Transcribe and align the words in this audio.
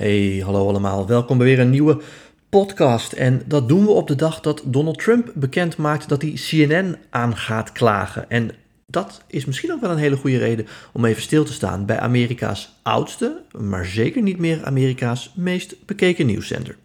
Hey, 0.00 0.42
hallo 0.44 0.68
allemaal. 0.68 1.06
Welkom 1.06 1.38
bij 1.38 1.46
weer 1.46 1.58
een 1.58 1.70
nieuwe 1.70 2.00
podcast. 2.48 3.12
En 3.12 3.42
dat 3.46 3.68
doen 3.68 3.84
we 3.84 3.90
op 3.90 4.08
de 4.08 4.14
dag 4.14 4.40
dat 4.40 4.62
Donald 4.64 4.98
Trump 4.98 5.32
bekend 5.34 5.76
maakt 5.76 6.08
dat 6.08 6.22
hij 6.22 6.32
CNN 6.32 6.96
aan 7.10 7.36
gaat 7.36 7.72
klagen. 7.72 8.30
En 8.30 8.50
dat 8.86 9.22
is 9.26 9.44
misschien 9.44 9.72
ook 9.72 9.80
wel 9.80 9.90
een 9.90 9.96
hele 9.96 10.16
goede 10.16 10.38
reden 10.38 10.66
om 10.92 11.04
even 11.04 11.22
stil 11.22 11.44
te 11.44 11.52
staan 11.52 11.86
bij 11.86 11.98
Amerika's 11.98 12.76
oudste, 12.82 13.42
maar 13.58 13.86
zeker 13.86 14.22
niet 14.22 14.38
meer 14.38 14.64
Amerika's 14.64 15.32
meest 15.34 15.86
bekeken 15.86 16.26
nieuwszender. 16.26 16.76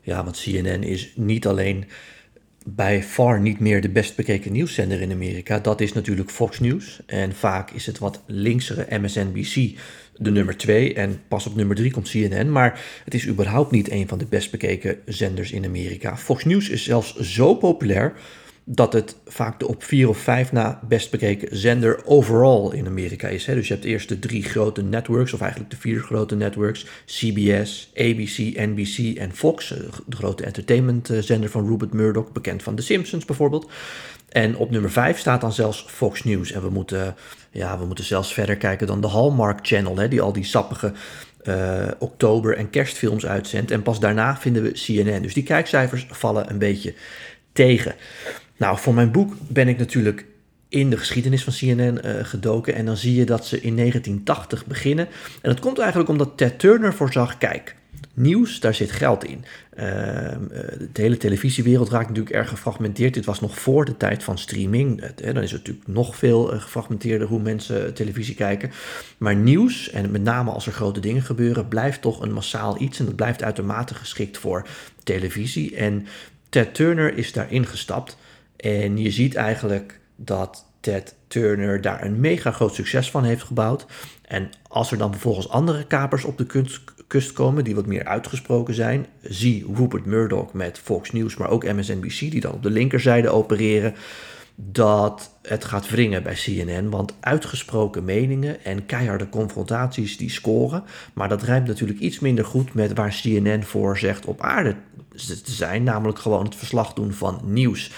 Ja, 0.00 0.24
want 0.24 0.40
CNN 0.42 0.82
is 0.82 1.12
niet 1.16 1.46
alleen 1.46 1.84
bij 2.68 3.02
far 3.02 3.40
niet 3.40 3.60
meer 3.60 3.80
de 3.80 3.88
best 3.88 4.16
bekeken 4.16 4.52
nieuwszender 4.52 5.00
in 5.00 5.12
Amerika. 5.12 5.58
Dat 5.58 5.80
is 5.80 5.92
natuurlijk 5.92 6.30
Fox 6.30 6.60
News. 6.60 7.00
En 7.06 7.34
vaak 7.34 7.70
is 7.70 7.86
het 7.86 7.98
wat 7.98 8.22
linksere 8.26 8.98
MSNBC 8.98 9.78
de 10.16 10.30
nummer 10.30 10.56
2 10.56 10.94
en 10.94 11.20
pas 11.28 11.46
op 11.46 11.54
nummer 11.54 11.76
3 11.76 11.90
komt 11.90 12.08
CNN. 12.08 12.52
Maar 12.52 12.80
het 13.04 13.14
is 13.14 13.26
überhaupt 13.26 13.70
niet 13.70 13.90
een 13.90 14.08
van 14.08 14.18
de 14.18 14.26
best 14.26 14.50
bekeken 14.50 14.98
zenders 15.04 15.52
in 15.52 15.64
Amerika. 15.64 16.16
Fox 16.16 16.44
News 16.44 16.68
is 16.68 16.84
zelfs 16.84 17.16
zo 17.16 17.54
populair 17.54 18.12
dat 18.68 18.92
het 18.92 19.16
vaak 19.26 19.60
de 19.60 19.68
op 19.68 19.82
4 19.82 20.08
of 20.08 20.18
5 20.18 20.52
na 20.52 20.80
best 20.88 21.10
bekeken 21.10 21.56
zender 21.56 22.00
overall 22.04 22.76
in 22.76 22.86
Amerika 22.86 23.28
is. 23.28 23.46
Hè. 23.46 23.54
Dus 23.54 23.68
je 23.68 23.74
hebt 23.74 23.86
eerst 23.86 24.08
de 24.08 24.18
drie 24.18 24.42
grote 24.42 24.82
networks, 24.82 25.32
of 25.32 25.40
eigenlijk 25.40 25.70
de 25.70 25.76
vier 25.76 26.00
grote 26.00 26.36
networks: 26.36 26.86
CBS, 27.04 27.90
ABC, 27.94 28.36
NBC 28.56 29.16
en 29.16 29.34
Fox, 29.34 29.72
eh, 29.72 29.78
de 30.06 30.16
grote 30.16 30.44
entertainmentzender 30.44 31.50
van 31.50 31.68
Rupert 31.68 31.92
Murdoch, 31.92 32.32
bekend 32.32 32.62
van 32.62 32.74
The 32.74 32.82
Simpsons 32.82 33.24
bijvoorbeeld. 33.24 33.70
En 34.28 34.56
op 34.56 34.70
nummer 34.70 34.90
5 34.90 35.18
staat 35.18 35.40
dan 35.40 35.52
zelfs 35.52 35.84
Fox 35.88 36.24
News. 36.24 36.52
En 36.52 36.62
we 36.62 36.70
moeten, 36.70 37.14
ja, 37.50 37.78
we 37.78 37.86
moeten 37.86 38.04
zelfs 38.04 38.34
verder 38.34 38.56
kijken 38.56 38.86
dan 38.86 39.00
de 39.00 39.08
Hallmark 39.08 39.58
Channel, 39.62 39.96
hè, 39.96 40.08
die 40.08 40.20
al 40.20 40.32
die 40.32 40.44
sappige 40.44 40.92
uh, 41.44 41.86
oktober- 41.98 42.56
en 42.56 42.70
kerstfilms 42.70 43.26
uitzendt. 43.26 43.70
En 43.70 43.82
pas 43.82 44.00
daarna 44.00 44.36
vinden 44.36 44.62
we 44.62 44.70
CNN. 44.70 45.22
Dus 45.22 45.34
die 45.34 45.42
kijkcijfers 45.42 46.06
vallen 46.10 46.50
een 46.50 46.58
beetje 46.58 46.94
tegen. 47.52 47.94
Nou, 48.56 48.78
voor 48.78 48.94
mijn 48.94 49.10
boek 49.10 49.34
ben 49.48 49.68
ik 49.68 49.78
natuurlijk 49.78 50.26
in 50.68 50.90
de 50.90 50.96
geschiedenis 50.96 51.44
van 51.44 51.52
CNN 51.52 52.02
eh, 52.02 52.24
gedoken. 52.24 52.74
En 52.74 52.86
dan 52.86 52.96
zie 52.96 53.14
je 53.14 53.24
dat 53.24 53.46
ze 53.46 53.60
in 53.60 53.76
1980 53.76 54.66
beginnen. 54.66 55.06
En 55.42 55.50
dat 55.50 55.60
komt 55.60 55.78
eigenlijk 55.78 56.10
omdat 56.10 56.32
Ted 56.36 56.58
Turner 56.58 56.94
voorzag, 56.94 57.38
kijk, 57.38 57.76
nieuws, 58.14 58.60
daar 58.60 58.74
zit 58.74 58.90
geld 58.90 59.24
in. 59.24 59.44
Uh, 59.78 59.84
de 60.92 61.02
hele 61.02 61.16
televisiewereld 61.16 61.88
raakt 61.88 62.08
natuurlijk 62.08 62.34
erg 62.34 62.48
gefragmenteerd. 62.48 63.14
Dit 63.14 63.24
was 63.24 63.40
nog 63.40 63.58
voor 63.58 63.84
de 63.84 63.96
tijd 63.96 64.24
van 64.24 64.38
streaming. 64.38 65.04
Dan 65.14 65.42
is 65.42 65.50
het 65.50 65.60
natuurlijk 65.60 65.86
nog 65.86 66.16
veel 66.16 66.54
uh, 66.54 66.60
gefragmenteerder 66.60 67.28
hoe 67.28 67.40
mensen 67.40 67.94
televisie 67.94 68.34
kijken. 68.34 68.70
Maar 69.18 69.36
nieuws, 69.36 69.90
en 69.90 70.10
met 70.10 70.22
name 70.22 70.50
als 70.50 70.66
er 70.66 70.72
grote 70.72 71.00
dingen 71.00 71.22
gebeuren, 71.22 71.68
blijft 71.68 72.00
toch 72.00 72.20
een 72.20 72.32
massaal 72.32 72.80
iets. 72.80 72.98
En 72.98 73.04
dat 73.04 73.16
blijft 73.16 73.42
uitermate 73.42 73.94
geschikt 73.94 74.38
voor 74.38 74.66
televisie. 75.04 75.76
En 75.76 76.06
Ted 76.48 76.74
Turner 76.74 77.16
is 77.16 77.32
daarin 77.32 77.66
gestapt. 77.66 78.16
En 78.56 78.98
je 78.98 79.10
ziet 79.10 79.34
eigenlijk 79.34 80.00
dat 80.16 80.64
Ted 80.80 81.14
Turner 81.26 81.80
daar 81.80 82.04
een 82.04 82.20
mega 82.20 82.50
groot 82.50 82.74
succes 82.74 83.10
van 83.10 83.24
heeft 83.24 83.42
gebouwd. 83.42 83.86
En 84.22 84.50
als 84.68 84.90
er 84.90 84.98
dan 84.98 85.12
vervolgens 85.12 85.48
andere 85.48 85.86
kapers 85.86 86.24
op 86.24 86.38
de 86.38 86.46
kust 87.06 87.32
komen, 87.32 87.64
die 87.64 87.74
wat 87.74 87.86
meer 87.86 88.04
uitgesproken 88.04 88.74
zijn, 88.74 89.06
zie 89.22 89.66
Rupert 89.74 90.04
Murdoch 90.04 90.52
met 90.52 90.78
Fox 90.78 91.12
News, 91.12 91.36
maar 91.36 91.50
ook 91.50 91.64
MSNBC, 91.64 92.18
die 92.18 92.40
dan 92.40 92.52
op 92.52 92.62
de 92.62 92.70
linkerzijde 92.70 93.28
opereren, 93.28 93.94
dat 94.54 95.30
het 95.42 95.64
gaat 95.64 95.90
wringen 95.90 96.22
bij 96.22 96.34
CNN. 96.34 96.90
Want 96.90 97.14
uitgesproken 97.20 98.04
meningen 98.04 98.64
en 98.64 98.86
keiharde 98.86 99.28
confrontaties 99.28 100.16
die 100.16 100.30
scoren. 100.30 100.84
Maar 101.14 101.28
dat 101.28 101.42
rijmt 101.42 101.66
natuurlijk 101.66 101.98
iets 101.98 102.18
minder 102.18 102.44
goed 102.44 102.74
met 102.74 102.94
waar 102.94 103.20
CNN 103.22 103.62
voor 103.62 103.98
zegt 103.98 104.26
op 104.26 104.40
aarde 104.40 104.76
te 105.44 105.52
zijn, 105.52 105.82
namelijk 105.82 106.18
gewoon 106.18 106.44
het 106.44 106.56
verslag 106.56 106.92
doen 106.92 107.12
van 107.12 107.40
nieuws. 107.44 107.90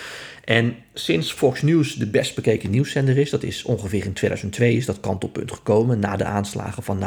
En 0.49 0.77
sinds 0.95 1.33
Fox 1.33 1.63
News 1.63 1.95
de 1.95 2.07
best 2.07 2.35
bekeken 2.35 2.71
nieuwszender 2.71 3.19
is, 3.19 3.31
dat 3.31 3.43
is 3.43 3.63
ongeveer 3.63 4.05
in 4.05 4.13
2002 4.13 4.75
is 4.75 4.87
dat 4.87 5.01
kantelpunt 5.01 5.53
gekomen 5.53 5.99
na 5.99 6.17
de 6.17 6.25
aanslagen 6.25 6.83
van 6.83 6.99
9-11 6.99 7.03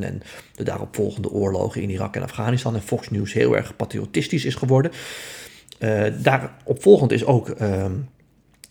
en 0.00 0.22
de 0.54 0.64
daaropvolgende 0.64 1.30
oorlogen 1.30 1.82
in 1.82 1.90
Irak 1.90 2.16
en 2.16 2.22
Afghanistan 2.22 2.74
en 2.74 2.82
Fox 2.82 3.10
News 3.10 3.32
heel 3.32 3.56
erg 3.56 3.76
patriotistisch 3.76 4.44
is 4.44 4.54
geworden. 4.54 4.90
Uh, 5.78 6.04
daaropvolgend 6.22 7.12
is 7.12 7.24
ook 7.24 7.60
uh, 7.60 7.84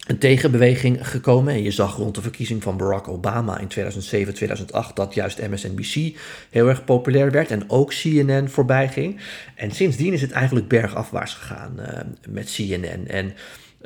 een 0.08 0.18
tegenbeweging 0.18 1.08
gekomen. 1.10 1.54
En 1.54 1.64
je 1.64 1.72
zag 1.72 1.96
rond 1.96 2.16
de 2.16 2.22
verkiezing 2.22 2.64
van 2.64 2.78
Barack 2.78 3.08
Obama 3.08 3.60
in 3.60 3.68
2007, 3.68 4.34
2008 4.34 4.96
dat 4.96 5.14
juist 5.14 5.48
MSNBC 5.50 6.18
heel 6.50 6.68
erg 6.68 6.84
populair 6.84 7.32
werd 7.32 7.52
en 7.52 7.70
ook 7.70 7.90
CNN 7.90 8.50
voorbij 8.50 8.88
ging. 8.88 9.20
En 9.56 9.72
sindsdien 9.72 10.14
is 10.14 10.22
het 10.22 10.32
eigenlijk 10.32 10.68
bergafwaarts 10.68 11.34
gegaan 11.34 11.76
uh, 11.80 11.88
met 12.28 12.54
CNN. 12.54 13.08
En 13.08 13.34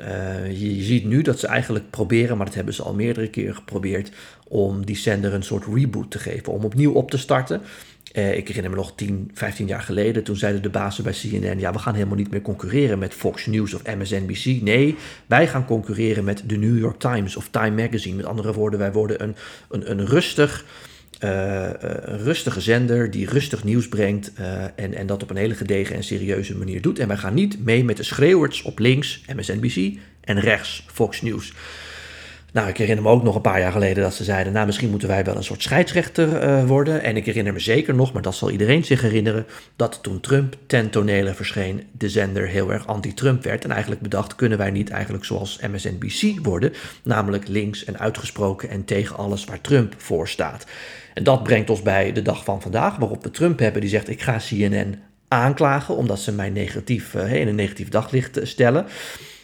uh, 0.00 0.60
je, 0.60 0.82
ziet 0.82 1.04
nu 1.04 1.22
dat 1.22 1.38
ze 1.38 1.46
eigenlijk 1.46 1.90
proberen, 1.90 2.36
maar 2.36 2.46
dat 2.46 2.54
hebben 2.54 2.74
ze 2.74 2.82
al 2.82 2.94
meerdere 2.94 3.28
keren 3.28 3.54
geprobeerd, 3.54 4.10
om 4.48 4.84
die 4.84 4.96
zender 4.96 5.34
een 5.34 5.42
soort 5.42 5.64
reboot 5.74 6.10
te 6.10 6.18
geven, 6.18 6.52
om 6.52 6.64
opnieuw 6.64 6.92
op 6.92 7.10
te 7.10 7.18
starten. 7.18 7.62
Uh, 8.12 8.36
ik 8.36 8.46
herinner 8.46 8.70
me 8.70 8.76
nog 8.76 8.92
10, 8.94 9.30
15 9.34 9.66
jaar 9.66 9.80
geleden, 9.80 10.24
toen 10.24 10.36
zeiden 10.36 10.62
de 10.62 10.70
bazen 10.70 11.04
bij 11.04 11.12
CNN, 11.12 11.58
ja, 11.58 11.72
we 11.72 11.78
gaan 11.78 11.94
helemaal 11.94 12.16
niet 12.16 12.30
meer 12.30 12.42
concurreren 12.42 12.98
met 12.98 13.14
Fox 13.14 13.46
News 13.46 13.74
of 13.74 13.82
MSNBC. 13.96 14.62
Nee, 14.62 14.96
wij 15.26 15.48
gaan 15.48 15.64
concurreren 15.64 16.24
met 16.24 16.42
de 16.46 16.56
New 16.56 16.78
York 16.78 16.98
Times 16.98 17.36
of 17.36 17.48
Time 17.50 17.82
Magazine. 17.82 18.16
Met 18.16 18.26
andere 18.26 18.52
woorden, 18.52 18.78
wij 18.78 18.92
worden 18.92 19.22
een, 19.22 19.36
een, 19.68 19.90
een 19.90 20.06
rustig 20.06 20.64
uh, 21.24 21.68
een 21.80 22.18
rustige 22.18 22.60
zender 22.60 23.10
die 23.10 23.28
rustig 23.28 23.64
nieuws 23.64 23.88
brengt 23.88 24.32
uh, 24.40 24.62
en, 24.76 24.94
en 24.94 25.06
dat 25.06 25.22
op 25.22 25.30
een 25.30 25.36
hele 25.36 25.54
gedegen 25.54 25.96
en 25.96 26.04
serieuze 26.04 26.56
manier 26.56 26.82
doet. 26.82 26.98
En 26.98 27.08
wij 27.08 27.16
gaan 27.16 27.34
niet 27.34 27.64
mee 27.64 27.84
met 27.84 27.96
de 27.96 28.02
schreeuwers 28.02 28.62
op 28.62 28.78
links, 28.78 29.22
MSNBC, 29.34 29.98
en 30.20 30.40
rechts, 30.40 30.84
Fox 30.92 31.22
News. 31.22 31.52
Nou, 32.52 32.68
ik 32.68 32.76
herinner 32.76 33.04
me 33.04 33.10
ook 33.10 33.22
nog 33.22 33.34
een 33.34 33.40
paar 33.40 33.60
jaar 33.60 33.72
geleden 33.72 34.02
dat 34.02 34.14
ze 34.14 34.24
zeiden, 34.24 34.52
nou 34.52 34.66
misschien 34.66 34.90
moeten 34.90 35.08
wij 35.08 35.24
wel 35.24 35.36
een 35.36 35.44
soort 35.44 35.62
scheidsrechter 35.62 36.66
worden. 36.66 37.02
En 37.02 37.16
ik 37.16 37.26
herinner 37.26 37.52
me 37.52 37.58
zeker 37.58 37.94
nog, 37.94 38.12
maar 38.12 38.22
dat 38.22 38.34
zal 38.34 38.50
iedereen 38.50 38.84
zich 38.84 39.00
herinneren, 39.00 39.46
dat 39.76 39.98
toen 40.02 40.20
Trump 40.20 40.56
ten 40.66 40.90
tonele 40.90 41.34
verscheen, 41.34 41.82
de 41.92 42.08
zender 42.08 42.46
heel 42.46 42.72
erg 42.72 42.86
anti-Trump 42.86 43.44
werd. 43.44 43.64
En 43.64 43.70
eigenlijk 43.70 44.00
bedacht, 44.00 44.34
kunnen 44.34 44.58
wij 44.58 44.70
niet 44.70 44.90
eigenlijk 44.90 45.24
zoals 45.24 45.58
MSNBC 45.72 46.44
worden, 46.46 46.72
namelijk 47.02 47.48
links 47.48 47.84
en 47.84 47.98
uitgesproken 47.98 48.68
en 48.68 48.84
tegen 48.84 49.16
alles 49.16 49.44
waar 49.44 49.60
Trump 49.60 49.94
voor 49.96 50.28
staat. 50.28 50.66
En 51.18 51.24
dat 51.24 51.42
brengt 51.42 51.70
ons 51.70 51.82
bij 51.82 52.12
de 52.12 52.22
dag 52.22 52.44
van 52.44 52.62
vandaag, 52.62 52.96
waarop 52.96 53.22
we 53.22 53.30
Trump 53.30 53.58
hebben 53.58 53.80
die 53.80 53.90
zegt: 53.90 54.08
Ik 54.08 54.22
ga 54.22 54.40
CNN 54.48 54.94
aanklagen 55.28 55.96
omdat 55.96 56.20
ze 56.20 56.32
mij 56.32 56.50
negatief, 56.50 57.14
uh, 57.14 57.34
in 57.34 57.48
een 57.48 57.54
negatief 57.54 57.88
daglicht 57.88 58.38
stellen. 58.42 58.86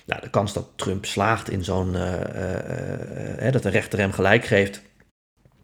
Nou, 0.07 0.21
de 0.21 0.31
kans 0.31 0.53
dat 0.53 0.69
Trump 0.77 1.05
slaagt 1.05 1.51
in 1.51 1.65
zo'n. 1.65 1.95
Uh, 1.95 3.53
dat 3.53 3.63
de 3.63 3.69
rechter 3.69 3.99
hem 3.99 4.13
gelijk 4.13 4.45
geeft. 4.45 4.83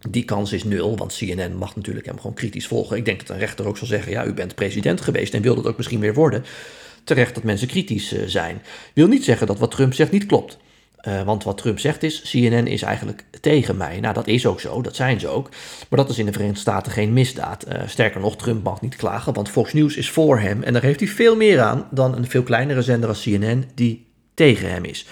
Die 0.09 0.25
kans 0.25 0.53
is 0.53 0.65
nul, 0.65 0.97
want 0.97 1.17
CNN 1.17 1.57
mag 1.57 1.77
natuurlijk 1.77 2.07
hem 2.07 2.17
gewoon 2.17 2.35
kritisch 2.35 2.67
volgen. 2.67 2.97
Ik 2.97 3.05
denk 3.05 3.19
dat 3.21 3.29
een 3.29 3.39
rechter 3.39 3.67
ook 3.67 3.79
zal 3.79 3.87
zeggen: 3.87 4.13
ja, 4.13 4.25
u 4.25 4.33
bent 4.33 4.55
president 4.55 5.01
geweest 5.01 5.35
en 5.35 5.43
wil 5.43 5.55
dat 5.55 5.67
ook 5.67 5.77
misschien 5.77 6.01
weer 6.01 6.15
worden. 6.15 6.45
Terecht 7.05 7.35
dat 7.35 7.45
mensen 7.45 7.69
kritisch 7.69 8.25
zijn. 8.27 8.63
Wil 8.95 9.07
niet 9.07 9.25
zeggen 9.25 9.47
dat 9.47 9.59
wat 9.59 9.71
Trump 9.71 9.95
zegt 9.95 10.11
niet 10.11 10.27
klopt. 10.27 10.59
Uh, 11.09 11.23
want 11.23 11.45
wat 11.45 11.59
Trump 11.59 11.79
zegt 11.79 12.03
is, 12.03 12.21
CNN 12.21 12.67
is 12.67 12.83
eigenlijk 12.83 13.25
tegen 13.41 13.77
mij. 13.77 14.01
Nou, 14.01 14.15
dat 14.15 14.27
is 14.27 14.47
ook 14.47 14.61
zo, 14.61 14.83
dat 14.83 14.97
zijn 14.97 15.21
ze 15.21 15.29
ook. 15.29 15.49
Maar 15.89 15.99
dat 15.99 16.09
is 16.09 16.19
in 16.19 16.27
de 16.27 16.33
Verenigde 16.33 16.61
Staten 16.61 16.93
geen 16.93 17.13
misdaad. 17.13 17.69
Uh, 17.69 17.83
sterker 17.87 18.21
nog, 18.21 18.37
Trump 18.37 18.65
mag 18.65 18.81
niet 18.81 18.97
klagen, 18.97 19.33
want 19.33 19.49
Fox 19.49 19.73
News 19.73 19.97
is 19.97 20.11
voor 20.11 20.39
hem. 20.39 20.63
En 20.63 20.73
daar 20.73 20.83
heeft 20.83 21.01
hij 21.01 21.09
veel 21.09 21.37
meer 21.37 21.61
aan 21.61 21.89
dan 21.91 22.17
een 22.17 22.27
veel 22.27 22.43
kleinere 22.43 22.83
zender 22.83 23.09
als 23.09 23.23
CNN 23.23 23.65
die 23.75 24.07
tegen 24.35 24.71
hem 24.71 24.85
is. 24.85 25.07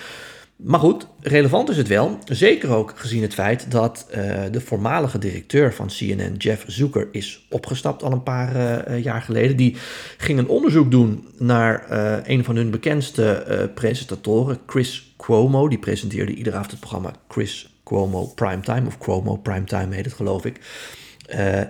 Maar 0.59 0.81
goed, 0.81 1.07
relevant 1.21 1.69
is 1.69 1.77
het 1.77 1.89
wel. 1.89 2.19
Zeker 2.25 2.71
ook 2.71 2.93
gezien 2.97 3.23
het 3.23 3.35
feit 3.35 3.71
dat 3.71 4.07
uh, 4.11 4.17
de 4.51 4.61
voormalige 4.61 5.19
directeur 5.19 5.75
van 5.75 5.87
CNN, 5.87 6.35
Jeff 6.39 6.65
Zucker, 6.67 7.09
is 7.13 7.47
opgestapt 7.51 8.03
al 8.03 8.13
een 8.13 8.23
paar 8.23 8.57
uh, 8.57 9.03
jaar 9.03 9.23
geleden. 9.23 9.57
Die 9.57 9.77
ging 10.17 10.39
een 10.39 10.49
onderzoek 10.49 10.91
doen 10.91 11.29
naar 11.37 11.91
een 12.29 12.45
van 12.45 12.57
hun 12.57 12.71
bekendste 12.71 13.71
presentatoren, 13.75 14.59
Chris 14.67 15.15
Cuomo. 15.17 15.69
Die 15.69 15.79
presenteerde 15.79 16.35
iedere 16.35 16.57
avond 16.57 16.71
het 16.71 16.81
programma 16.81 17.13
Chris 17.29 17.81
Cuomo 17.85 18.27
Primetime, 18.27 18.87
of 18.87 18.99
Cuomo 18.99 19.37
Primetime 19.37 19.95
heet 19.95 20.05
het 20.05 20.15
geloof 20.15 20.45
ik. 20.45 20.61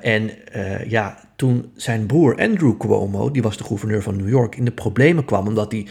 en 0.01 0.31
ja, 0.87 1.28
toen 1.39 1.73
zijn 1.77 2.07
broer 2.07 2.37
Andrew 2.37 2.77
Cuomo, 2.79 3.31
die 3.31 3.43
was 3.43 3.57
de 3.57 3.65
gouverneur 3.65 4.03
van 4.03 4.17
New 4.17 4.29
York, 4.29 4.57
in 4.57 4.65
de 4.65 4.71
problemen 4.71 5.25
kwam 5.25 5.47
omdat 5.47 5.73
hij 5.73 5.87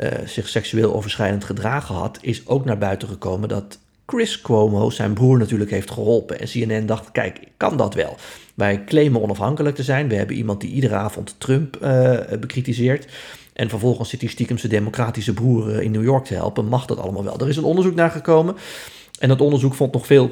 uh, 0.00 0.08
zich 0.26 0.48
seksueel 0.48 0.94
overschrijdend 0.94 1.44
gedragen 1.44 1.94
had, 1.94 2.18
is 2.20 2.46
ook 2.46 2.64
naar 2.64 2.78
buiten 2.78 3.08
gekomen 3.08 3.48
dat 3.48 3.78
Chris 4.06 4.40
Cuomo 4.40 4.90
zijn 4.90 5.12
broer 5.12 5.38
natuurlijk 5.38 5.70
heeft 5.70 5.90
geholpen. 5.90 6.40
En 6.40 6.46
CNN 6.46 6.86
dacht, 6.86 7.10
kijk, 7.12 7.40
kan 7.56 7.76
dat 7.76 7.94
wel? 7.94 8.16
Wij 8.54 8.84
claimen 8.84 9.22
onafhankelijk 9.22 9.76
te 9.76 9.82
zijn. 9.82 10.08
We 10.08 10.14
hebben 10.14 10.36
iemand 10.36 10.60
die 10.60 10.70
iedere 10.70 10.94
avond 10.94 11.34
Trump 11.38 11.78
uh, 11.82 12.18
bekritiseert. 12.40 13.06
En 13.52 13.68
vervolgens 13.68 14.08
zit 14.08 14.20
hij 14.20 14.30
stiekem 14.30 14.58
zijn 14.58 14.72
democratische 14.72 15.34
broer 15.34 15.82
in 15.82 15.90
New 15.90 16.04
York 16.04 16.24
te 16.24 16.34
helpen. 16.34 16.66
Mag 16.66 16.86
dat 16.86 16.98
allemaal 16.98 17.24
wel? 17.24 17.38
Er 17.38 17.48
is 17.48 17.56
een 17.56 17.64
onderzoek 17.64 17.94
naar 17.94 18.10
gekomen. 18.10 18.56
En 19.18 19.28
dat 19.28 19.40
onderzoek 19.40 19.74
vond 19.74 19.92
nog 19.92 20.06
veel 20.06 20.30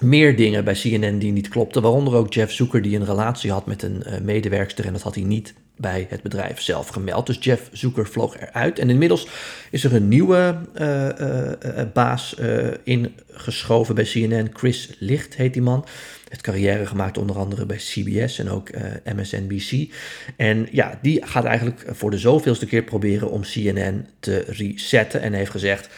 meer 0.00 0.36
dingen 0.36 0.64
bij 0.64 0.74
CNN 0.74 1.18
die 1.18 1.32
niet 1.32 1.48
klopten. 1.48 1.82
Waaronder 1.82 2.14
ook 2.14 2.32
Jeff 2.32 2.52
Zoeker 2.52 2.82
die 2.82 2.96
een 2.96 3.04
relatie 3.04 3.50
had 3.50 3.66
met 3.66 3.82
een 3.82 4.02
uh, 4.06 4.18
medewerkster. 4.20 4.86
En 4.86 4.92
dat 4.92 5.02
had 5.02 5.14
hij 5.14 5.24
niet 5.24 5.54
bij 5.76 6.06
het 6.10 6.22
bedrijf 6.22 6.60
zelf 6.60 6.88
gemeld. 6.88 7.26
Dus 7.26 7.38
Jeff 7.40 7.68
Zoeker 7.72 8.06
vloog 8.06 8.40
eruit. 8.40 8.78
En 8.78 8.90
inmiddels 8.90 9.28
is 9.70 9.84
er 9.84 9.94
een 9.94 10.08
nieuwe 10.08 10.58
uh, 10.80 11.08
uh, 11.20 11.82
baas 11.92 12.36
ingeschoven 12.84 13.94
bij 13.94 14.04
CNN. 14.04 14.50
Chris 14.52 14.96
Licht 14.98 15.36
heet 15.36 15.52
die 15.52 15.62
man. 15.62 15.86
Het 16.28 16.40
carrière 16.40 16.86
gemaakt 16.86 17.18
onder 17.18 17.36
andere 17.36 17.66
bij 17.66 17.76
CBS 17.76 18.38
en 18.38 18.50
ook 18.50 18.70
MSNBC. 19.16 19.92
En 20.36 20.68
ja, 20.70 20.98
die 21.02 21.26
gaat 21.26 21.44
eigenlijk 21.44 21.84
voor 21.88 22.10
de 22.10 22.18
zoveelste 22.18 22.66
keer 22.66 22.82
proberen 22.82 23.30
om 23.30 23.42
CNN 23.42 24.06
te 24.20 24.44
resetten. 24.48 25.20
En 25.20 25.32
heeft 25.32 25.50
gezegd 25.50 25.88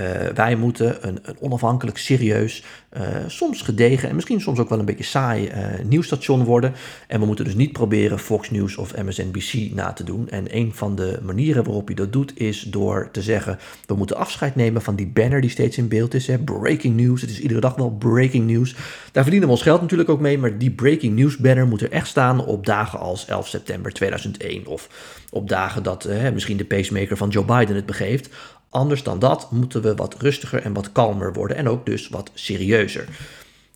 uh, 0.00 0.06
wij 0.34 0.56
moeten 0.56 1.08
een, 1.08 1.18
een 1.22 1.36
onafhankelijk, 1.40 1.98
serieus, 1.98 2.62
uh, 2.96 3.02
soms 3.26 3.62
gedegen 3.62 4.08
en 4.08 4.14
misschien 4.14 4.40
soms 4.40 4.58
ook 4.58 4.68
wel 4.68 4.78
een 4.78 4.84
beetje 4.84 5.04
saai 5.04 5.48
uh, 5.48 5.54
nieuwsstation 5.84 6.44
worden. 6.44 6.72
En 7.06 7.20
we 7.20 7.26
moeten 7.26 7.44
dus 7.44 7.54
niet 7.54 7.72
proberen 7.72 8.18
Fox 8.18 8.50
News 8.50 8.76
of 8.76 8.96
MSNBC 8.96 9.74
na 9.74 9.92
te 9.92 10.04
doen. 10.04 10.28
En 10.28 10.56
een 10.56 10.74
van 10.74 10.96
de 10.96 11.18
manieren 11.22 11.64
waarop 11.64 11.88
je 11.88 11.94
dat 11.94 12.12
doet 12.12 12.38
is 12.40 12.60
door 12.60 13.08
te 13.12 13.22
zeggen: 13.22 13.58
we 13.86 13.94
moeten 13.94 14.16
afscheid 14.16 14.54
nemen 14.54 14.82
van 14.82 14.96
die 14.96 15.06
banner 15.06 15.40
die 15.40 15.50
steeds 15.50 15.78
in 15.78 15.88
beeld 15.88 16.14
is. 16.14 16.26
Hè? 16.26 16.38
Breaking 16.38 16.96
news. 16.96 17.20
Het 17.20 17.30
is 17.30 17.40
iedere 17.40 17.60
dag 17.60 17.74
wel 17.74 17.90
breaking 17.90 18.46
news. 18.46 18.74
Daar 19.12 19.22
verdienen 19.22 19.48
we 19.48 19.54
ons 19.54 19.64
geld 19.64 19.80
natuurlijk 19.80 20.10
ook 20.10 20.20
mee. 20.20 20.38
Maar 20.38 20.58
die 20.58 20.70
breaking 20.70 21.16
news 21.16 21.36
banner 21.36 21.66
moet 21.66 21.82
er 21.82 21.90
echt 21.90 22.06
staan 22.06 22.44
op 22.44 22.66
dagen 22.66 22.98
als 22.98 23.26
11 23.26 23.48
september 23.48 23.92
2001. 23.92 24.66
Of 24.66 24.88
op 25.30 25.48
dagen 25.48 25.82
dat 25.82 26.08
misschien 26.32 26.56
de 26.56 26.64
pacemaker 26.64 27.16
van 27.16 27.28
Joe 27.28 27.44
Biden 27.44 27.76
het 27.76 27.86
begeeft. 27.86 28.28
Anders 28.74 29.02
dan 29.02 29.18
dat 29.18 29.50
moeten 29.50 29.82
we 29.82 29.94
wat 29.94 30.14
rustiger 30.18 30.62
en 30.62 30.72
wat 30.72 30.92
kalmer 30.92 31.32
worden 31.32 31.56
en 31.56 31.68
ook 31.68 31.86
dus 31.86 32.08
wat 32.08 32.30
serieuzer. 32.34 33.08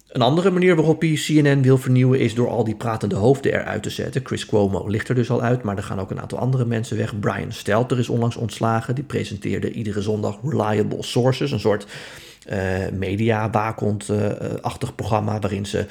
Een 0.08 0.22
andere 0.22 0.50
manier 0.50 0.76
waarop 0.76 1.00
hij 1.00 1.20
CNN 1.24 1.62
wil 1.62 1.78
vernieuwen 1.78 2.20
is 2.20 2.34
door 2.34 2.48
al 2.48 2.64
die 2.64 2.74
pratende 2.74 3.14
hoofden 3.14 3.52
eruit 3.52 3.82
te 3.82 3.90
zetten. 3.90 4.20
Chris 4.24 4.46
Cuomo 4.46 4.88
ligt 4.88 5.08
er 5.08 5.14
dus 5.14 5.30
al 5.30 5.42
uit, 5.42 5.62
maar 5.62 5.76
er 5.76 5.82
gaan 5.82 6.00
ook 6.00 6.10
een 6.10 6.20
aantal 6.20 6.38
andere 6.38 6.64
mensen 6.64 6.96
weg. 6.96 7.18
Brian 7.18 7.52
Stelter 7.52 7.98
is 7.98 8.08
onlangs 8.08 8.36
ontslagen. 8.36 8.94
Die 8.94 9.04
presenteerde 9.04 9.70
iedere 9.70 10.02
zondag 10.02 10.38
Reliable 10.42 11.02
Sources, 11.02 11.50
een 11.50 11.60
soort 11.60 11.86
uh, 12.50 12.58
media 12.92 13.50
achtig 14.60 14.94
programma 14.94 15.38
waarin 15.38 15.66
ze 15.66 15.86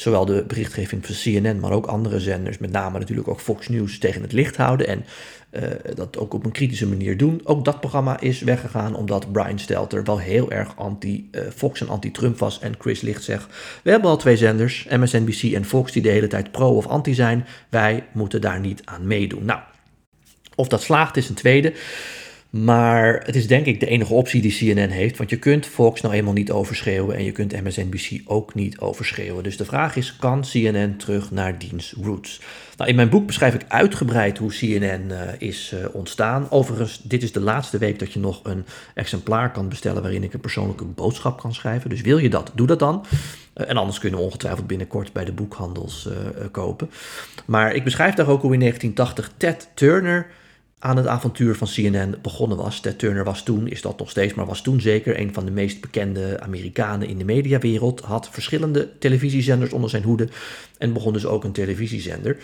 zowel 0.00 0.24
de 0.24 0.44
berichtgeving 0.46 1.06
van 1.06 1.14
CNN, 1.14 1.60
maar 1.60 1.72
ook 1.72 1.86
andere 1.86 2.20
zenders, 2.20 2.58
met 2.58 2.72
name 2.72 2.98
natuurlijk 2.98 3.28
ook 3.28 3.40
Fox 3.40 3.68
News, 3.68 3.98
tegen 3.98 4.22
het 4.22 4.32
licht 4.32 4.56
houden. 4.56 4.86
En 4.86 5.04
uh, 5.50 5.62
dat 5.94 6.18
ook 6.18 6.34
op 6.34 6.44
een 6.44 6.52
kritische 6.52 6.86
manier 6.86 7.16
doen. 7.16 7.40
Ook 7.44 7.64
dat 7.64 7.80
programma 7.80 8.20
is 8.20 8.40
weggegaan 8.40 8.94
omdat 8.94 9.32
Brian 9.32 9.58
Stelter 9.58 10.04
wel 10.04 10.18
heel 10.18 10.50
erg 10.50 10.76
anti-Fox 10.76 11.80
en 11.80 11.88
anti-Trump 11.88 12.38
was. 12.38 12.60
En 12.60 12.74
Chris 12.78 13.00
Licht 13.00 13.22
zegt, 13.22 13.46
we 13.82 13.90
hebben 13.90 14.10
al 14.10 14.16
twee 14.16 14.36
zenders, 14.36 14.86
MSNBC 14.90 15.42
en 15.42 15.64
Fox, 15.64 15.92
die 15.92 16.02
de 16.02 16.08
hele 16.08 16.26
tijd 16.26 16.50
pro 16.50 16.76
of 16.76 16.86
anti 16.86 17.14
zijn. 17.14 17.46
Wij 17.68 18.04
moeten 18.12 18.40
daar 18.40 18.60
niet 18.60 18.82
aan 18.84 19.06
meedoen. 19.06 19.44
Nou, 19.44 19.60
of 20.54 20.68
dat 20.68 20.82
slaagt 20.82 21.16
is 21.16 21.28
een 21.28 21.34
tweede. 21.34 21.72
Maar 22.50 23.22
het 23.24 23.36
is 23.36 23.46
denk 23.46 23.66
ik 23.66 23.80
de 23.80 23.86
enige 23.86 24.12
optie 24.12 24.42
die 24.42 24.74
CNN 24.74 24.90
heeft. 24.90 25.18
Want 25.18 25.30
je 25.30 25.36
kunt 25.36 25.66
Fox 25.66 26.00
nou 26.00 26.14
eenmaal 26.14 26.32
niet 26.32 26.50
overschreeuwen. 26.50 27.16
En 27.16 27.24
je 27.24 27.32
kunt 27.32 27.62
MSNBC 27.62 28.20
ook 28.24 28.54
niet 28.54 28.78
overschreeuwen. 28.78 29.42
Dus 29.42 29.56
de 29.56 29.64
vraag 29.64 29.96
is: 29.96 30.16
kan 30.16 30.40
CNN 30.40 30.96
terug 30.96 31.30
naar 31.30 31.58
diens 31.58 31.94
roots? 32.02 32.40
Nou, 32.76 32.90
in 32.90 32.96
mijn 32.96 33.08
boek 33.08 33.26
beschrijf 33.26 33.54
ik 33.54 33.64
uitgebreid 33.68 34.38
hoe 34.38 34.50
CNN 34.50 35.10
eh, 35.10 35.48
is 35.48 35.72
uh, 35.74 35.86
ontstaan. 35.92 36.50
Overigens, 36.50 37.00
dit 37.02 37.22
is 37.22 37.32
de 37.32 37.40
laatste 37.40 37.78
week 37.78 37.98
dat 37.98 38.12
je 38.12 38.18
nog 38.18 38.40
een 38.42 38.64
exemplaar 38.94 39.52
kan 39.52 39.68
bestellen. 39.68 40.02
waarin 40.02 40.22
ik 40.22 40.32
een 40.32 40.40
persoonlijke 40.40 40.84
boodschap 40.84 41.40
kan 41.40 41.54
schrijven. 41.54 41.90
Dus 41.90 42.00
wil 42.00 42.18
je 42.18 42.30
dat, 42.30 42.52
doe 42.54 42.66
dat 42.66 42.78
dan. 42.78 43.04
Uh, 43.56 43.68
en 43.68 43.76
anders 43.76 43.98
kunnen 43.98 44.18
we 44.18 44.24
ongetwijfeld 44.24 44.66
binnenkort 44.66 45.12
bij 45.12 45.24
de 45.24 45.32
boekhandels 45.32 46.08
kopen. 46.50 46.90
Maar 47.44 47.74
ik 47.74 47.84
beschrijf 47.84 48.14
daar 48.14 48.28
ook 48.28 48.42
hoe 48.42 48.52
in 48.52 48.60
1980 48.60 49.32
Ted 49.36 49.68
Turner 49.74 50.26
aan 50.82 50.96
het 50.96 51.06
avontuur 51.06 51.54
van 51.54 51.68
CNN 51.68 52.14
begonnen 52.22 52.58
was. 52.58 52.80
Ted 52.80 52.98
Turner 52.98 53.24
was 53.24 53.42
toen, 53.42 53.68
is 53.68 53.82
dat 53.82 53.98
nog 53.98 54.10
steeds, 54.10 54.34
maar 54.34 54.46
was 54.46 54.62
toen 54.62 54.80
zeker 54.80 55.20
een 55.20 55.34
van 55.34 55.44
de 55.44 55.50
meest 55.50 55.80
bekende 55.80 56.40
Amerikanen 56.40 57.08
in 57.08 57.18
de 57.18 57.24
mediawereld. 57.24 58.00
Had 58.00 58.28
verschillende 58.30 58.98
televisiezenders 58.98 59.72
onder 59.72 59.90
zijn 59.90 60.02
hoede 60.02 60.28
en 60.78 60.92
begon 60.92 61.12
dus 61.12 61.26
ook 61.26 61.44
een 61.44 61.52
televisiezender. 61.52 62.36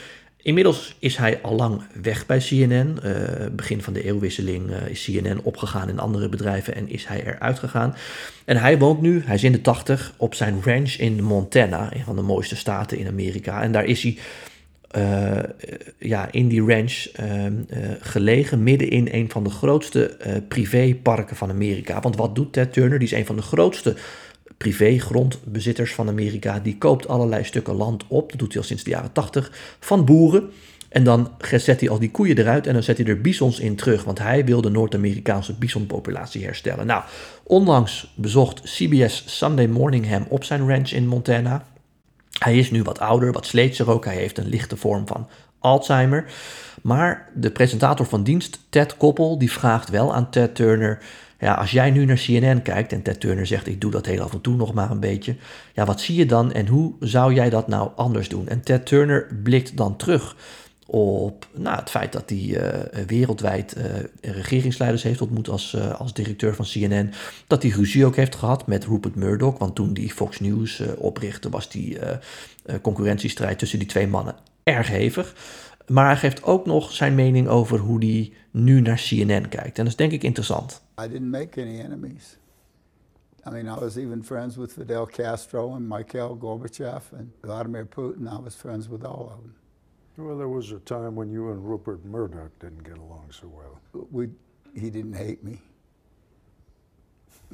Inmiddels 0.47 0.97
is 0.99 1.17
hij 1.17 1.41
al 1.43 1.57
lang 1.57 1.83
weg 2.03 2.27
bij 2.27 2.39
CNN. 2.39 2.99
Uh, 3.05 3.13
begin 3.53 3.83
van 3.83 3.93
de 3.93 4.05
eeuwwisseling 4.05 4.71
uh, 4.71 4.89
is 4.89 5.05
CNN 5.05 5.41
opgegaan 5.43 5.89
in 5.89 5.99
andere 5.99 6.29
bedrijven 6.29 6.75
en 6.75 6.89
is 6.89 7.07
hij 7.07 7.25
eruit 7.27 7.59
gegaan. 7.59 7.95
En 8.45 8.57
hij 8.57 8.79
woont 8.79 9.01
nu, 9.01 9.23
hij 9.25 9.35
is 9.35 9.45
in 9.45 9.53
de 9.53 9.61
tachtig, 9.61 10.13
op 10.17 10.35
zijn 10.35 10.61
ranch 10.65 10.93
in 10.93 11.23
Montana, 11.23 11.95
een 11.95 12.05
van 12.05 12.17
de 12.17 12.23
mooiste 12.23 12.57
staten 12.57 12.99
in 12.99 13.07
Amerika. 13.07 13.63
En 13.63 13.73
daar 13.73 13.85
is 13.85 14.03
hij 14.03 14.19
uh, 14.97 15.39
ja, 15.99 16.29
in 16.31 16.49
die 16.49 16.63
ranch 16.63 17.07
uh, 17.21 17.45
uh, 17.45 17.51
gelegen, 18.01 18.63
midden 18.63 18.91
in 18.91 19.09
een 19.11 19.31
van 19.31 19.45
de 19.45 19.51
grootste 19.51 20.17
privéparken 20.49 21.37
van 21.37 21.51
Amerika. 21.51 22.01
Want 22.01 22.17
wat 22.17 22.35
doet 22.35 22.53
Ted 22.53 22.73
Turner? 22.73 22.99
Die 22.99 23.09
is 23.09 23.15
een 23.15 23.27
van 23.27 23.37
de 23.37 23.43
grootste 23.43 23.95
privégrondbezitters 24.57 25.95
van 25.95 26.09
Amerika. 26.09 26.59
Die 26.59 26.79
koopt 26.79 27.09
allerlei 27.09 27.45
stukken 27.45 27.75
land 27.75 28.05
op, 28.09 28.31
dat 28.31 28.39
doet 28.39 28.53
hij 28.53 28.61
al 28.61 28.67
sinds 28.67 28.85
de 28.85 28.91
jaren 28.91 29.13
80, 29.13 29.77
van 29.81 30.05
boeren. 30.05 30.51
En 30.89 31.05
dan 31.05 31.31
zet 31.39 31.81
hij 31.81 31.89
al 31.89 31.99
die 31.99 32.11
koeien 32.11 32.39
eruit 32.39 32.67
en 32.67 32.73
dan 32.73 32.83
zet 32.83 32.99
hij 32.99 33.07
er 33.07 33.21
bisons 33.21 33.61
in 33.61 33.77
terug. 33.77 34.05
Want 34.05 34.19
hij 34.19 34.45
wil 34.45 34.61
de 34.61 34.71
Noord-Amerikaanse 34.71 35.55
bisonpopulatie 35.55 36.45
herstellen. 36.45 36.87
Nou, 36.87 37.03
onlangs 37.43 38.13
bezocht 38.15 38.61
CBS 38.61 39.25
Sunday 39.27 39.67
Morning 39.67 40.07
hem 40.07 40.27
op 40.29 40.45
zijn 40.45 40.69
ranch 40.69 40.91
in 40.91 41.07
Montana. 41.07 41.67
Hij 42.39 42.59
is 42.59 42.71
nu 42.71 42.83
wat 42.83 42.99
ouder, 42.99 43.33
wat 43.33 43.47
sleetser 43.47 43.91
ook. 43.91 44.05
Hij 44.05 44.17
heeft 44.17 44.39
een 44.39 44.49
lichte 44.49 44.77
vorm 44.77 45.07
van 45.07 45.29
Alzheimer. 45.59 46.25
Maar 46.83 47.29
de 47.35 47.51
presentator 47.51 48.07
van 48.07 48.23
dienst, 48.23 48.59
Ted 48.69 48.97
Koppel, 48.97 49.39
die 49.39 49.53
vraagt 49.53 49.91
wel 49.91 50.15
aan 50.15 50.31
Ted 50.31 50.55
Turner... 50.55 50.99
Ja, 51.39 51.55
als 51.55 51.71
jij 51.71 51.91
nu 51.91 52.05
naar 52.05 52.17
CNN 52.27 52.63
kijkt 52.63 52.93
en 52.93 53.03
Ted 53.03 53.21
Turner 53.21 53.47
zegt: 53.47 53.67
Ik 53.67 53.81
doe 53.81 53.91
dat 53.91 54.07
heel 54.07 54.23
af 54.23 54.33
en 54.33 54.41
toe 54.41 54.57
nog 54.57 54.75
maar 54.75 54.91
een 54.91 55.01
beetje. 55.01 55.37
Ja, 55.75 55.85
wat 55.85 56.01
zie 56.01 56.17
je 56.17 56.27
dan 56.27 56.53
en 56.53 56.67
hoe 56.67 56.95
zou 57.01 57.35
jij 57.35 57.51
dat 57.51 57.69
nou 57.69 57.91
anders 57.97 58.29
doen? 58.29 58.49
En 58.49 58.63
Ted 58.63 58.87
Turner 58.87 59.27
blikt 59.43 59.77
dan 59.77 59.97
terug 59.97 60.37
op 60.87 61.47
nou, 61.55 61.79
het 61.79 61.91
feit 61.91 62.13
dat 62.13 62.31
hij 62.31 62.39
uh, 62.39 63.05
wereldwijd 63.07 63.77
uh, 63.77 63.85
regeringsleiders 64.21 65.03
heeft 65.03 65.21
ontmoet 65.21 65.49
als, 65.49 65.73
uh, 65.73 66.01
als 66.01 66.15
directeur 66.15 66.55
van 66.55 66.65
CNN. 66.65 67.13
Dat 67.47 67.63
hij 67.63 67.71
ruzie 67.71 68.07
ook 68.07 68.17
heeft 68.17 68.35
gehad 68.35 68.67
met 68.67 68.85
Rupert 68.85 69.15
Murdoch. 69.15 69.59
Want 69.59 69.75
toen 69.75 69.93
die 69.93 70.13
Fox 70.13 70.41
News 70.41 70.83
oprichtte, 70.97 71.51
was 71.51 71.71
die 71.71 71.99
concurrentiestrijd 72.83 73.59
tussen 73.59 73.79
die 73.79 73.89
twee 73.89 74.07
mannen 74.07 74.35
erg 74.63 74.89
hevig. 74.89 75.35
Maar 75.87 76.07
hij 76.07 76.17
geeft 76.17 76.43
ook 76.43 76.67
nog 76.67 76.93
zijn 76.93 77.15
mening 77.15 77.49
over 77.49 77.79
hoe 77.79 78.05
hij 78.05 78.33
nu 78.51 78.81
naar 78.81 79.03
CNN 79.09 79.49
kijkt. 79.49 79.79
En 79.79 79.85
dat 79.85 79.87
is 79.87 79.97
denk 79.97 80.13
ik 80.13 80.23
interessant. 80.23 80.83
I 81.05 81.09
didn't 81.09 81.31
make 81.31 81.61
any 81.61 81.81
enemies. 81.81 82.39
I 83.47 83.51
mean, 83.51 83.67
I 83.67 83.79
was 83.81 83.97
even 83.97 84.25
friends 84.25 84.57
with 84.57 84.73
Fidel 84.73 85.07
Castro 85.07 85.73
and 85.73 85.89
Mikhail 85.89 86.37
Gorbachev 86.41 87.13
and 87.13 87.29
Vladimir 87.43 87.87
Putin. 87.87 88.27
I 88.27 88.43
was 88.43 88.55
friends 88.55 88.89
with 88.89 89.05
all 89.05 89.25
of 89.25 89.41
them. 89.43 89.66
Well, 90.17 90.39
there 90.39 90.49
was 90.49 90.73
a 90.73 90.79
time 90.79 91.15
when 91.15 91.31
you 91.31 91.51
and 91.51 91.69
Rupert 91.69 92.05
Murdoch 92.05 92.59
didn't 92.59 92.85
get 92.85 92.97
along 92.97 93.29
so 93.31 93.49
well. 93.49 94.07
We, 94.11 94.29
he 94.75 94.89
didn't 94.89 95.13
hate 95.13 95.45
me. 95.45 95.61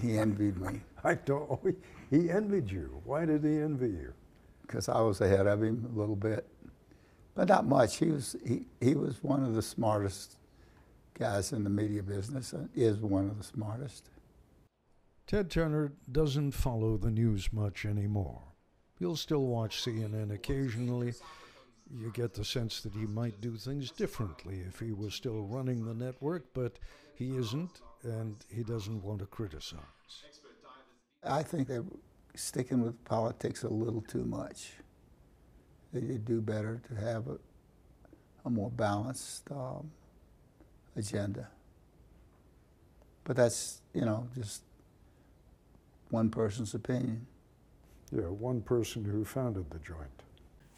He 0.00 0.16
envied 0.16 0.58
me. 0.58 0.80
I 1.04 1.14
don't. 1.14 1.50
Oh, 1.50 1.60
he 2.10 2.30
envied 2.30 2.70
you. 2.70 3.00
Why 3.04 3.24
did 3.24 3.42
he 3.42 3.58
envy 3.58 3.88
you? 3.88 4.12
Because 4.62 4.88
I 4.88 5.00
was 5.00 5.20
ahead 5.20 5.46
of 5.46 5.62
him 5.62 5.90
a 5.92 5.98
little 5.98 6.16
bit, 6.16 6.46
but 7.34 7.48
not 7.48 7.66
much. 7.66 7.96
He 7.96 8.06
was 8.06 8.36
he, 8.46 8.62
he 8.80 8.94
was 8.94 9.22
one 9.22 9.44
of 9.44 9.54
the 9.54 9.62
smartest 9.62 10.36
guys 11.18 11.52
in 11.52 11.64
the 11.64 11.70
media 11.70 12.02
business. 12.02 12.54
Is 12.74 12.98
one 12.98 13.28
of 13.28 13.38
the 13.38 13.44
smartest. 13.44 14.08
Ted 15.26 15.50
Turner 15.50 15.92
doesn't 16.10 16.52
follow 16.52 16.96
the 16.96 17.10
news 17.10 17.52
much 17.52 17.84
anymore. 17.84 18.42
He'll 18.98 19.16
still 19.16 19.46
watch 19.46 19.82
CNN 19.82 20.32
occasionally 20.32 21.14
you 21.94 22.10
get 22.12 22.34
the 22.34 22.44
sense 22.44 22.80
that 22.80 22.94
he 22.94 23.06
might 23.06 23.40
do 23.40 23.56
things 23.56 23.90
differently 23.90 24.60
if 24.66 24.80
he 24.80 24.92
was 24.92 25.14
still 25.14 25.42
running 25.42 25.84
the 25.84 25.94
network, 25.94 26.44
but 26.54 26.78
he 27.14 27.36
isn't, 27.36 27.80
and 28.02 28.36
he 28.48 28.62
doesn't 28.62 29.02
want 29.02 29.20
to 29.20 29.26
criticize. 29.26 29.80
I 31.24 31.42
think 31.42 31.68
they're 31.68 31.84
sticking 32.34 32.82
with 32.82 33.02
politics 33.04 33.62
a 33.62 33.68
little 33.68 34.00
too 34.02 34.24
much. 34.24 34.72
They'd 35.92 36.24
do 36.24 36.40
better 36.40 36.80
to 36.88 36.94
have 36.94 37.28
a, 37.28 37.38
a 38.44 38.50
more 38.50 38.70
balanced 38.70 39.50
um, 39.50 39.90
agenda. 40.96 41.48
But 43.24 43.36
that's, 43.36 43.82
you 43.94 44.04
know, 44.04 44.26
just 44.34 44.62
one 46.10 46.30
person's 46.30 46.74
opinion. 46.74 47.26
Yeah, 48.10 48.22
one 48.22 48.62
person 48.62 49.04
who 49.04 49.24
founded 49.24 49.70
the 49.70 49.78
joint. 49.78 50.22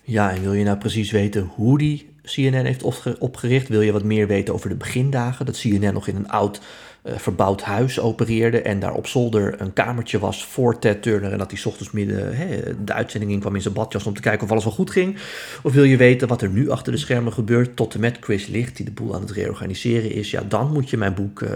Ja, 0.04 0.30
en 0.30 0.40
wil 0.42 0.52
je 0.52 0.64
nou 0.64 0.78
precies 0.78 1.10
weten 1.10 1.50
hoe 1.54 1.78
die 1.78 2.13
CNN 2.24 2.64
heeft 2.64 2.82
opgericht? 3.18 3.68
Wil 3.68 3.80
je 3.80 3.92
wat 3.92 4.04
meer 4.04 4.26
weten 4.26 4.54
over 4.54 4.68
de 4.68 4.74
begindagen? 4.74 5.46
Dat 5.46 5.58
CNN 5.58 5.92
nog 5.92 6.08
in 6.08 6.16
een 6.16 6.28
oud 6.28 6.60
uh, 7.04 7.12
verbouwd 7.16 7.62
huis 7.62 8.00
opereerde 8.00 8.60
en 8.60 8.80
daar 8.80 8.94
op 8.94 9.06
zolder 9.06 9.60
een 9.60 9.72
kamertje 9.72 10.18
was 10.18 10.44
voor 10.44 10.78
Ted 10.78 11.02
Turner 11.02 11.32
en 11.32 11.38
dat 11.38 11.50
hij 11.50 11.60
ochtends 11.64 11.92
midden 11.92 12.84
de 12.84 12.92
uitzending 12.92 13.32
in 13.32 13.40
kwam 13.40 13.54
in 13.54 13.62
zijn 13.62 13.74
badjas 13.74 14.06
om 14.06 14.14
te 14.14 14.20
kijken 14.20 14.44
of 14.44 14.50
alles 14.50 14.64
wel 14.64 14.72
goed 14.72 14.90
ging? 14.90 15.16
Of 15.62 15.72
wil 15.72 15.84
je 15.84 15.96
weten 15.96 16.28
wat 16.28 16.42
er 16.42 16.48
nu 16.48 16.70
achter 16.70 16.92
de 16.92 16.98
schermen 16.98 17.32
gebeurt 17.32 17.76
tot 17.76 17.94
en 17.94 18.00
met 18.00 18.16
Chris 18.20 18.46
Licht 18.46 18.76
die 18.76 18.84
de 18.84 18.92
boel 18.92 19.14
aan 19.14 19.20
het 19.20 19.30
reorganiseren 19.30 20.10
is? 20.10 20.30
Ja, 20.30 20.42
dan 20.48 20.72
moet 20.72 20.90
je 20.90 20.96
mijn 20.96 21.14
boek 21.14 21.40
uh, 21.40 21.50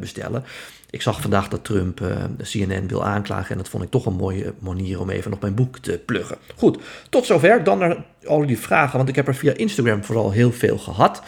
bestellen. 0.00 0.44
Ik 0.90 1.02
zag 1.02 1.20
vandaag 1.20 1.48
dat 1.48 1.64
Trump 1.64 2.00
CNN 2.42 2.88
wil 2.88 3.04
aanklagen 3.04 3.50
en 3.50 3.56
dat 3.56 3.68
vond 3.68 3.82
ik 3.82 3.90
toch 3.90 4.06
een 4.06 4.16
mooie 4.16 4.54
manier 4.58 5.00
om 5.00 5.10
even 5.10 5.30
nog 5.30 5.40
mijn 5.40 5.54
boek 5.54 5.78
te 5.78 6.00
pluggen. 6.06 6.36
Goed, 6.56 6.78
tot 7.10 7.26
zover. 7.26 7.64
Dan 7.64 7.78
naar 7.78 8.04
al 8.26 8.46
die 8.46 8.58
vragen, 8.58 8.96
want 8.96 9.08
ik 9.08 9.16
heb 9.16 9.28
er 9.28 9.34
via 9.34 9.52
Instagram 9.56 10.03
vooral 10.04 10.30
heel 10.30 10.52
veel 10.52 10.78
gehad. 10.78 11.22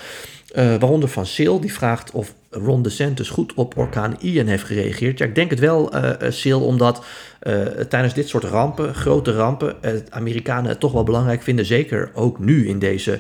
Uh, 0.57 0.65
waaronder 0.65 1.09
van 1.09 1.27
Sil, 1.35 1.61
die 1.61 1.73
vraagt 1.73 2.11
of 2.11 2.35
Ron 2.51 2.83
DeSantis 2.83 3.29
goed 3.29 3.55
op 3.55 3.77
orkaan 3.77 4.17
Ian 4.21 4.47
heeft 4.47 4.65
gereageerd. 4.65 5.19
Ja, 5.19 5.27
ik 5.27 5.35
denk 5.35 5.51
het 5.51 5.59
wel, 5.59 5.93
uh, 6.47 6.63
omdat 6.63 7.05
tijdens 7.89 8.15
dit 8.15 8.29
soort 8.29 8.45
rampen, 8.45 8.95
grote 8.95 9.33
rampen, 9.33 9.77
Amerikanen 10.09 10.69
het 10.69 10.81
toch 10.81 10.93
wel 10.93 11.05
belangrijk 11.05 11.43
vinden, 11.43 11.65
zeker 11.65 12.11
ook 12.15 12.39
nu 12.39 12.69
in 12.69 12.79
deze 12.79 13.19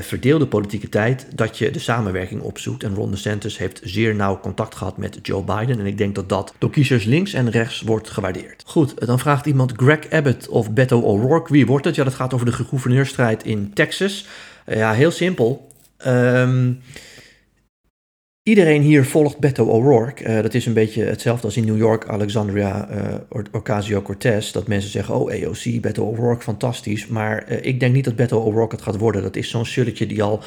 verdeelde 0.00 0.46
politieke 0.46 0.88
tijd, 0.88 1.26
dat 1.34 1.58
je 1.58 1.70
de 1.70 1.78
samenwerking 1.78 2.40
opzoekt. 2.40 2.82
En 2.82 2.94
Ron 2.94 3.10
DeSantis 3.10 3.58
heeft 3.58 3.80
zeer 3.84 4.14
nauw 4.14 4.40
contact 4.40 4.74
gehad 4.74 4.96
met 4.96 5.18
Joe 5.22 5.44
Biden. 5.44 5.78
En 5.78 5.86
ik 5.86 5.98
denk 5.98 6.14
dat 6.14 6.28
dat 6.28 6.54
door 6.58 6.70
kiezers 6.70 7.04
links 7.04 7.32
en 7.32 7.50
rechts 7.50 7.80
wordt 7.80 8.10
gewaardeerd. 8.10 8.62
Goed, 8.66 9.06
dan 9.06 9.18
vraagt 9.18 9.46
iemand 9.46 9.72
Greg 9.76 10.10
Abbott 10.10 10.48
of 10.48 10.72
Beto 10.72 11.00
O'Rourke. 11.00 11.52
Wie 11.52 11.66
wordt 11.66 11.84
het? 11.84 11.94
Ja, 11.94 12.04
dat 12.04 12.14
gaat 12.14 12.34
over 12.34 12.46
de 12.46 12.52
gouverneurstrijd 12.52 13.44
in 13.44 13.70
Texas. 13.74 14.26
Ja, 14.66 14.92
heel 14.92 15.10
simpel. 15.10 15.68
Um, 16.06 16.82
Iedereen 18.44 18.82
hier 18.82 19.04
volgt 19.04 19.38
Beto 19.38 19.66
O'Rourke. 19.66 20.24
Uh, 20.24 20.42
dat 20.42 20.54
is 20.54 20.66
een 20.66 20.72
beetje 20.72 21.04
hetzelfde 21.04 21.46
als 21.46 21.56
in 21.56 21.64
New 21.64 21.76
York, 21.76 22.08
Alexandria 22.08 22.88
uh, 22.90 23.44
Ocasio-Cortez. 23.52 24.52
Dat 24.52 24.66
mensen 24.66 24.90
zeggen, 24.90 25.14
oh 25.14 25.30
AOC, 25.30 25.80
Beto 25.80 26.04
O'Rourke, 26.04 26.42
fantastisch. 26.42 27.06
Maar 27.06 27.44
uh, 27.48 27.58
ik 27.64 27.80
denk 27.80 27.94
niet 27.94 28.04
dat 28.04 28.16
Beto 28.16 28.40
O'Rourke 28.40 28.74
het 28.74 28.84
gaat 28.84 28.98
worden. 28.98 29.22
Dat 29.22 29.36
is 29.36 29.50
zo'n 29.50 29.64
sulletje 29.64 30.06
die 30.06 30.22
al 30.22 30.42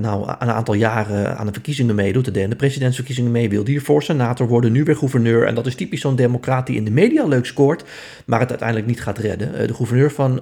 nou, 0.00 0.28
een 0.28 0.50
aantal 0.50 0.74
jaren 0.74 1.36
aan 1.36 1.46
de 1.46 1.52
verkiezingen 1.52 1.94
meedoet. 1.94 2.24
De, 2.24 2.48
de 2.48 2.56
presidentsverkiezingen 2.56 3.30
mee 3.30 3.48
wil. 3.48 3.64
Die 3.64 3.80
voor 3.80 4.02
senator 4.02 4.48
worden, 4.48 4.72
nu 4.72 4.84
weer 4.84 4.96
gouverneur. 4.96 5.46
En 5.46 5.54
dat 5.54 5.66
is 5.66 5.74
typisch 5.74 6.00
zo'n 6.00 6.16
democraat 6.16 6.66
die 6.66 6.76
in 6.76 6.84
de 6.84 6.90
media 6.90 7.24
leuk 7.24 7.46
scoort, 7.46 7.84
maar 8.26 8.40
het 8.40 8.48
uiteindelijk 8.48 8.88
niet 8.88 9.00
gaat 9.00 9.18
redden. 9.18 9.66
de 9.66 9.74
gouverneur 9.74 10.10
van 10.10 10.40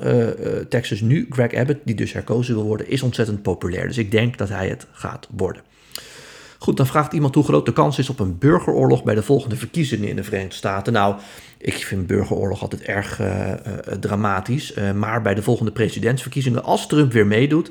Texas 0.69 1.00
nu, 1.00 1.26
Greg 1.31 1.54
Abbott, 1.54 1.81
die 1.85 1.95
dus 1.95 2.12
herkozen 2.12 2.54
wil 2.54 2.64
worden, 2.64 2.88
is 2.88 3.02
ontzettend 3.02 3.43
populair. 3.43 3.87
Dus 3.87 3.99
ik 3.99 4.11
denk 4.11 4.38
dat 4.38 4.49
hij 4.49 4.69
het 4.69 4.87
gaat 4.93 5.28
worden. 5.37 5.62
Goed, 6.64 6.76
dan 6.76 6.87
vraagt 6.87 7.12
iemand 7.12 7.35
hoe 7.35 7.44
groot 7.44 7.66
de 7.66 7.73
kans 7.73 7.99
is 7.99 8.09
op 8.09 8.21
een 8.21 8.38
burgeroorlog 8.38 9.02
bij 9.02 9.14
de 9.14 9.23
volgende 9.23 9.56
verkiezingen 9.56 10.09
in 10.09 10.16
de 10.16 10.25
Verenigde 10.25 10.54
Staten. 10.54 10.92
Nou, 10.92 11.16
ik 11.59 11.75
vind 11.75 12.06
burgeroorlog 12.06 12.62
altijd 12.62 12.83
erg 12.83 13.21
uh, 13.21 13.49
uh, 13.49 13.54
dramatisch. 14.00 14.76
Uh, 14.76 14.92
maar 14.92 15.23
bij 15.23 15.35
de 15.35 15.42
volgende 15.42 15.73
presidentsverkiezingen, 15.73 16.62
als 16.62 16.87
Trump 16.87 17.12
weer 17.12 17.26
meedoet, 17.26 17.71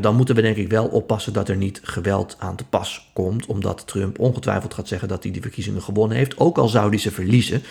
dan 0.00 0.16
moeten 0.16 0.34
we 0.34 0.42
denk 0.42 0.56
ik 0.56 0.68
wel 0.68 0.86
oppassen 0.86 1.32
dat 1.32 1.48
er 1.48 1.56
niet 1.56 1.80
geweld 1.84 2.36
aan 2.38 2.56
te 2.56 2.64
pas 2.64 3.10
komt. 3.12 3.46
Omdat 3.46 3.86
Trump 3.86 4.18
ongetwijfeld 4.18 4.74
gaat 4.74 4.88
zeggen 4.88 5.08
dat 5.08 5.22
hij 5.22 5.32
die 5.32 5.42
verkiezingen 5.42 5.82
gewonnen 5.82 6.16
heeft, 6.16 6.38
ook 6.38 6.58
al 6.58 6.68
zou 6.68 6.88
hij 6.88 6.98
ze 6.98 7.10
verliezen. 7.10 7.62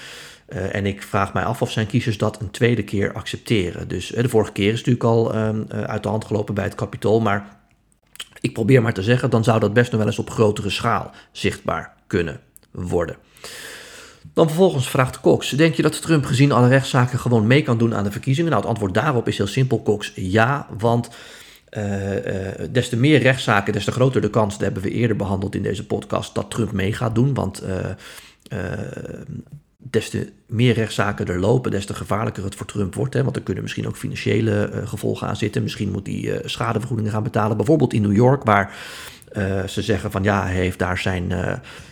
en 0.48 0.86
ik 0.86 1.04
vraag 1.04 1.34
mij 1.34 1.44
af 1.44 1.62
of 1.62 1.72
zijn 1.72 1.88
kiezers 1.88 2.18
dat 2.18 2.42
een 2.42 2.52
tweede 2.52 2.84
keer 2.84 3.14
accepteren. 3.14 3.88
Dus 3.88 4.08
de 4.08 4.30
vorige 4.30 4.52
keer 4.52 4.72
is 4.72 4.78
natuurlijk 4.78 5.04
al 5.04 5.34
ehm, 5.34 5.64
uit 5.70 6.04
de 6.04 6.10
hand 6.10 6.26
gelopen 6.26 6.54
bij 6.54 6.64
het 6.64 6.76
Capitool, 6.76 7.20
maar 7.20 7.62
ik 8.44 8.54
probeer 8.54 8.82
maar 8.82 8.94
te 8.94 9.04
zeggen, 9.04 9.30
dan 9.30 9.44
zou 9.44 9.60
dat 9.60 9.74
best 9.74 9.92
nog 9.92 10.00
wel 10.00 10.10
eens 10.10 10.20
op 10.20 10.30
grotere 10.30 10.70
schaal 10.70 11.12
zichtbaar 11.32 11.94
kunnen 12.08 12.40
worden. 12.72 13.16
Dan 14.34 14.48
vervolgens 14.48 14.90
vraagt 14.90 15.20
Cox: 15.20 15.50
Denk 15.50 15.76
je 15.76 15.82
dat 15.82 16.02
Trump 16.02 16.26
gezien 16.26 16.52
alle 16.52 16.68
rechtszaken 16.68 17.20
gewoon 17.20 17.48
mee 17.48 17.62
kan 17.62 17.78
doen 17.78 17.96
aan 17.96 18.04
de 18.04 18.12
verkiezingen? 18.12 18.50
Nou, 18.52 18.62
het 18.62 18.72
antwoord 18.72 18.94
daarop 18.94 19.28
is 19.28 19.38
heel 19.38 19.48
simpel, 19.48 19.84
Cox. 19.84 20.12
Ja, 20.16 20.68
want 20.78 21.10
uh, 21.72 22.16
uh, 22.16 22.52
des 22.72 22.90
te 22.90 22.98
meer 22.98 23.20
rechtszaken, 23.20 23.74
des 23.74 23.84
te 23.86 23.92
groter 23.92 24.22
de 24.22 24.30
kans, 24.30 24.54
dat 24.54 24.62
hebben 24.62 24.84
we 24.84 24.92
eerder 24.92 25.16
behandeld 25.16 25.56
in 25.56 25.64
deze 25.64 25.86
podcast, 25.86 26.36
dat 26.36 26.52
Trump 26.52 26.72
mee 26.72 26.94
gaat 26.94 27.16
doen. 27.16 27.34
Want 27.34 27.64
uh, 27.64 27.86
des 29.90 30.10
te 30.10 30.32
meer 30.48 30.74
rechtszaken 30.74 31.26
er 31.26 31.40
lopen, 31.40 31.72
des 31.72 31.86
te 31.86 31.94
gevaarlijker 31.94 32.44
het 32.44 32.56
voor 32.56 32.66
Trump 32.66 32.96
wordt. 32.96 33.14
Hè? 33.14 33.24
Want 33.24 33.36
er 33.36 33.42
kunnen 33.42 33.64
misschien 33.64 33.88
ook 33.88 33.98
financiële 33.98 34.72
uh, 34.74 34.88
gevolgen 34.88 35.28
aan 35.28 35.36
zitten. 35.36 35.64
Misschien 35.64 35.92
moet 35.92 36.08
hij 36.08 36.16
uh, 36.16 36.36
schadevergoedingen 36.44 37.12
gaan 37.12 37.24
betalen. 37.24 37.58
Bijvoorbeeld 37.58 37.94
in 37.94 38.02
New 38.02 38.16
York, 38.16 38.44
waar 38.44 38.76
uh, 39.38 39.64
ze 39.64 39.82
zeggen 39.82 40.12
van 40.12 40.24
ja, 40.24 40.46
hij 40.46 40.56
heeft 40.56 40.80
daar 40.80 40.98
zijn 40.98 41.34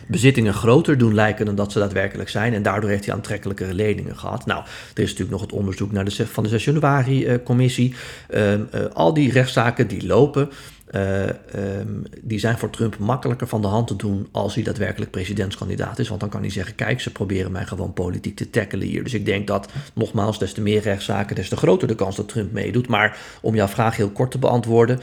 bezittingen 0.08 0.54
groter 0.54 0.98
doen 0.98 1.14
lijken 1.14 1.46
dan 1.46 1.54
dat 1.54 1.72
ze 1.72 1.78
daadwerkelijk 1.78 2.28
zijn. 2.28 2.54
En 2.54 2.62
daardoor 2.62 2.90
heeft 2.90 3.04
hij 3.04 3.14
aantrekkelijkere 3.14 3.74
leningen 3.74 4.18
gehad. 4.18 4.46
Nou, 4.46 4.64
er 4.94 5.02
is 5.02 5.10
natuurlijk 5.10 5.30
nog 5.30 5.40
het 5.40 5.52
onderzoek 5.52 5.92
naar 5.92 6.04
de, 6.04 6.26
van 6.26 6.42
de 6.42 6.48
6 6.48 6.64
januari-commissie. 6.64 7.94
Ehm, 8.28 8.60
al 8.92 9.14
die 9.14 9.32
rechtszaken 9.32 9.88
die 9.88 10.06
lopen. 10.06 10.50
Uh, 10.94 11.28
um, 11.78 12.02
die 12.22 12.38
zijn 12.38 12.58
voor 12.58 12.70
Trump 12.70 12.98
makkelijker 12.98 13.46
van 13.46 13.62
de 13.62 13.68
hand 13.68 13.86
te 13.86 13.96
doen 13.96 14.28
als 14.32 14.54
hij 14.54 14.64
daadwerkelijk 14.64 15.10
presidentskandidaat 15.10 15.98
is. 15.98 16.08
Want 16.08 16.20
dan 16.20 16.28
kan 16.28 16.40
hij 16.40 16.50
zeggen: 16.50 16.74
kijk, 16.74 17.00
ze 17.00 17.12
proberen 17.12 17.52
mij 17.52 17.64
gewoon 17.66 17.92
politiek 17.92 18.36
te 18.36 18.50
tackelen 18.50 18.86
hier. 18.86 19.02
Dus 19.02 19.14
ik 19.14 19.26
denk 19.26 19.46
dat, 19.46 19.68
nogmaals, 19.94 20.38
des 20.38 20.52
te 20.52 20.60
meer 20.60 20.80
rechtszaken, 20.80 21.36
des 21.36 21.48
te 21.48 21.56
groter 21.56 21.88
de 21.88 21.94
kans 21.94 22.16
dat 22.16 22.28
Trump 22.28 22.52
meedoet. 22.52 22.88
Maar 22.88 23.18
om 23.42 23.54
jouw 23.54 23.68
vraag 23.68 23.96
heel 23.96 24.10
kort 24.10 24.30
te 24.30 24.38
beantwoorden. 24.38 25.00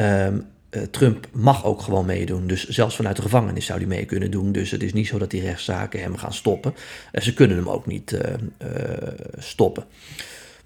Um, 0.00 0.46
uh, 0.70 0.82
Trump 0.82 1.26
mag 1.32 1.64
ook 1.64 1.82
gewoon 1.82 2.06
meedoen. 2.06 2.46
Dus 2.46 2.68
zelfs 2.68 2.96
vanuit 2.96 3.16
de 3.16 3.22
gevangenis 3.22 3.66
zou 3.66 3.78
hij 3.78 3.88
mee 3.88 4.04
kunnen 4.04 4.30
doen. 4.30 4.52
Dus 4.52 4.70
het 4.70 4.82
is 4.82 4.92
niet 4.92 5.06
zo 5.06 5.18
dat 5.18 5.30
die 5.30 5.42
rechtszaken 5.42 6.00
hem 6.00 6.16
gaan 6.16 6.34
stoppen. 6.34 6.74
Uh, 7.12 7.22
ze 7.22 7.34
kunnen 7.34 7.56
hem 7.56 7.68
ook 7.68 7.86
niet 7.86 8.20
stoppen. 9.38 9.84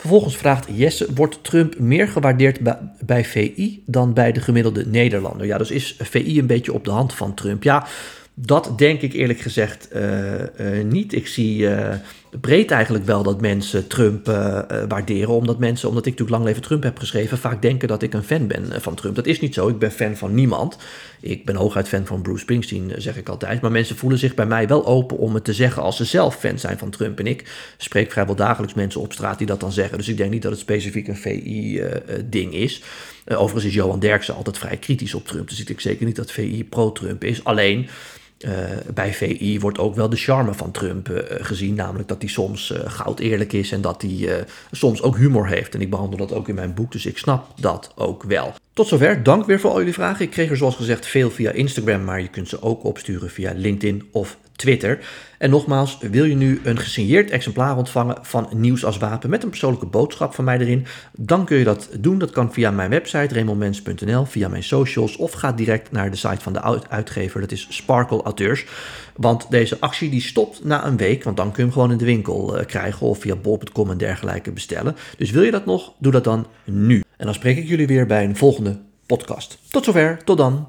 Vervolgens 0.00 0.37
vraagt 0.37 0.66
Jesse, 0.73 1.07
wordt 1.14 1.45
Trump 1.45 1.78
meer 1.78 2.09
gewaardeerd 2.09 2.59
bij 3.04 3.25
VI 3.25 3.83
dan 3.87 4.12
bij 4.12 4.33
de 4.33 4.40
gemiddelde 4.40 4.87
Nederlander? 4.87 5.47
Ja, 5.47 5.59
dus 5.59 5.71
is 5.71 5.97
VI 5.99 6.38
een 6.38 6.47
beetje 6.47 6.73
op 6.73 6.85
de 6.85 6.90
hand 6.90 7.14
van 7.14 7.35
Trump? 7.35 7.62
Ja, 7.62 7.87
dat 8.35 8.73
denk 8.76 9.00
ik 9.00 9.12
eerlijk 9.12 9.40
gezegd 9.40 9.88
uh, 9.95 10.35
uh, 10.38 10.85
niet. 10.85 11.12
Ik 11.12 11.26
zie 11.26 11.59
uh, 11.59 11.88
breed 12.41 12.71
eigenlijk 12.71 13.05
wel 13.05 13.23
dat 13.23 13.41
mensen 13.41 13.87
Trump 13.87 14.27
waarderen. 14.89 15.35
Omdat 15.35 15.59
mensen, 15.59 15.89
omdat 15.89 16.07
ik 16.07 16.13
natuurlijk 16.13 16.39
lang 16.39 16.49
leven 16.49 16.63
Trump 16.63 16.83
heb 16.83 16.99
geschreven, 16.99 17.39
vaak 17.39 17.63
denken 17.63 17.89
dat 17.89 18.03
ik 18.03 18.15
een 18.15 18.23
fan 18.23 18.47
ben 18.47 18.83
van 18.83 18.95
Trump. 18.95 19.15
Dat 19.15 19.27
is 19.27 19.41
niet 19.41 19.55
zo. 19.55 19.69
Ik 19.69 19.79
ben 19.79 19.91
fan 19.91 20.17
van 20.17 20.35
niemand. 20.35 20.77
Ik 21.21 21.45
ben 21.45 21.57
hooguit 21.57 21.89
fan 21.89 22.07
van 22.07 22.23
Bruce 22.23 22.41
Springsteen, 22.41 22.93
zeg 22.97 23.17
ik 23.17 23.29
altijd. 23.29 23.61
Maar 23.61 23.71
mensen 23.71 23.97
voelen 23.97 24.19
zich 24.19 24.35
bij 24.35 24.47
mij 24.47 24.69
wel 24.69 24.87
open 24.87 25.19
om 25.19 25.35
het 25.35 25.45
te 25.45 25.53
zeggen 25.53 25.83
als 25.83 25.97
ze 25.97 26.05
zelf 26.05 26.37
fan 26.37 26.59
zijn 26.59 26.79
van 26.79 26.91
Trump. 26.91 27.19
En 27.19 27.27
ik 27.27 27.73
spreek 27.77 28.13
vrijwel 28.13 28.35
dagelijks 28.35 28.75
mensen 28.75 29.01
op 29.01 29.13
straat 29.13 29.39
die 29.39 29.47
dat 29.47 29.61
dan 29.61 29.73
zeggen. 29.73 29.99
Dus 29.99 30.09
ik 30.09 30.17
denk 30.17 30.31
niet 30.31 30.43
dat 30.43 30.51
het 30.51 30.61
specifiek 30.61 31.09
een 31.09 31.17
VI-ding 31.17 32.55
is. 32.55 32.83
overigens 33.27 33.65
is 33.65 33.75
Johan 33.75 34.01
Derksen 34.01 34.35
altijd 34.35 34.59
vrij 34.59 34.77
kritisch 34.77 35.15
op 35.15 35.27
Trump. 35.27 35.49
Dus 35.49 35.61
ik 35.61 35.67
denk 35.67 35.81
zeker 35.81 36.07
niet 36.07 36.17
dat 36.17 36.33
VI 36.33 36.65
pro-Trump 36.65 37.25
is. 37.25 37.45
Alleen. 37.45 37.89
Uh, 38.47 38.53
bij 38.95 39.15
VI 39.15 39.61
wordt 39.61 39.79
ook 39.79 39.95
wel 39.95 40.09
de 40.09 40.17
charme 40.17 40.55
van 40.55 40.71
Trump 40.71 41.09
uh, 41.09 41.19
gezien, 41.29 41.75
namelijk 41.75 42.09
dat 42.09 42.23
hij 42.23 42.31
soms 42.31 42.71
uh, 42.71 42.79
goud 42.85 43.19
eerlijk 43.19 43.53
is 43.53 43.73
en 43.73 43.81
dat 43.81 44.03
hij 44.03 44.45
soms 44.71 45.03
ook 45.03 45.17
humor 45.17 45.47
heeft. 45.47 45.75
En 45.75 45.81
ik 45.81 45.91
behandel 45.91 46.19
dat 46.19 46.33
ook 46.33 46.49
in 46.49 46.55
mijn 46.55 46.75
boek, 46.75 46.93
dus 46.93 47.07
ik 47.07 47.19
snap 47.19 47.61
dat 47.61 47.93
ook 47.95 48.23
wel. 48.23 48.55
Tot 48.73 48.89
zover, 48.89 49.23
dank 49.23 49.47
weer 49.47 49.61
voor 49.61 49.71
al 49.71 49.79
jullie 49.79 49.93
vragen. 49.93 50.25
Ik 50.25 50.31
kreeg 50.31 50.51
er 50.51 50.57
zoals 50.57 50.77
gezegd 50.77 51.07
veel 51.07 51.31
via 51.31 51.51
Instagram, 51.51 52.05
maar 52.05 52.21
je 52.21 52.29
kunt 52.29 52.49
ze 52.49 52.63
ook 52.63 52.85
opsturen 52.85 53.31
via 53.31 53.53
LinkedIn 53.55 54.09
of 54.13 54.37
Twitter. 54.61 54.99
En 55.38 55.50
nogmaals, 55.50 55.99
wil 56.11 56.25
je 56.25 56.35
nu 56.35 56.61
een 56.64 56.79
gesigneerd 56.79 57.31
exemplaar 57.31 57.76
ontvangen 57.76 58.19
van 58.23 58.49
Nieuws 58.55 58.85
als 58.85 58.99
Wapen 58.99 59.31
met 59.31 59.43
een 59.43 59.49
persoonlijke 59.49 59.87
boodschap 59.87 60.35
van 60.35 60.45
mij 60.45 60.59
erin, 60.59 60.87
dan 61.12 61.45
kun 61.45 61.57
je 61.57 61.64
dat 61.64 61.88
doen. 61.99 62.19
Dat 62.19 62.31
kan 62.31 62.52
via 62.52 62.71
mijn 62.71 62.90
website 62.90 63.35
remonmens.nl, 63.35 64.25
via 64.25 64.49
mijn 64.49 64.62
socials 64.62 65.17
of 65.17 65.33
ga 65.33 65.52
direct 65.52 65.93
naar 65.93 66.11
de 66.11 66.17
site 66.17 66.40
van 66.40 66.52
de 66.52 66.88
uitgever, 66.88 67.40
dat 67.40 67.52
is 67.52 67.67
Sparkle 67.71 68.23
Auteurs. 68.23 68.67
Want 69.17 69.50
deze 69.50 69.76
actie 69.81 70.11
die 70.11 70.21
stopt 70.21 70.64
na 70.64 70.87
een 70.87 70.97
week, 70.97 71.25
want 71.25 71.37
dan 71.37 71.47
kun 71.47 71.57
je 71.57 71.62
hem 71.62 71.73
gewoon 71.73 71.90
in 71.90 71.99
de 71.99 72.05
winkel 72.05 72.59
uh, 72.59 72.67
krijgen 72.67 73.07
of 73.07 73.19
via 73.19 73.37
bol.com 73.37 73.90
en 73.90 73.99
dergelijke 73.99 74.52
bestellen. 74.52 74.97
Dus 75.17 75.31
wil 75.31 75.43
je 75.43 75.50
dat 75.50 75.67
nog, 75.67 75.93
doe 75.99 76.12
dat 76.12 76.25
dan 76.25 76.47
nu. 76.64 77.02
En 77.17 77.25
dan 77.25 77.35
spreek 77.35 77.57
ik 77.57 77.69
jullie 77.69 77.87
weer 77.87 78.07
bij 78.07 78.25
een 78.25 78.37
volgende 78.37 78.79
podcast. 79.07 79.59
Tot 79.71 79.85
zover, 79.85 80.25
tot 80.25 80.38
dan. 80.38 80.69